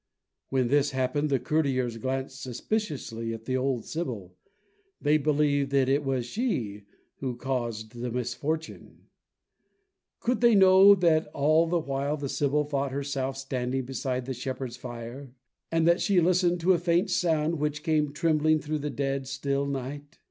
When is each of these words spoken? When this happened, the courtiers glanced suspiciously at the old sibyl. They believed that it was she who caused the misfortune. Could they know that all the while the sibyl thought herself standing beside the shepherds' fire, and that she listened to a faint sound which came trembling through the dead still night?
When 0.49 0.69
this 0.69 0.89
happened, 0.97 1.29
the 1.29 1.37
courtiers 1.37 1.97
glanced 1.97 2.41
suspiciously 2.41 3.35
at 3.35 3.45
the 3.45 3.55
old 3.55 3.85
sibyl. 3.85 4.35
They 4.99 5.19
believed 5.19 5.69
that 5.73 5.87
it 5.87 6.03
was 6.03 6.25
she 6.25 6.85
who 7.17 7.35
caused 7.35 7.91
the 7.91 8.09
misfortune. 8.09 9.05
Could 10.19 10.41
they 10.41 10.55
know 10.55 10.95
that 10.95 11.27
all 11.35 11.67
the 11.67 11.77
while 11.77 12.17
the 12.17 12.29
sibyl 12.29 12.63
thought 12.63 12.91
herself 12.91 13.37
standing 13.37 13.85
beside 13.85 14.25
the 14.25 14.33
shepherds' 14.33 14.75
fire, 14.75 15.35
and 15.71 15.87
that 15.87 16.01
she 16.01 16.19
listened 16.19 16.61
to 16.61 16.73
a 16.73 16.79
faint 16.79 17.11
sound 17.11 17.59
which 17.59 17.83
came 17.83 18.11
trembling 18.11 18.57
through 18.59 18.79
the 18.79 18.89
dead 18.89 19.27
still 19.27 19.67
night? 19.67 20.17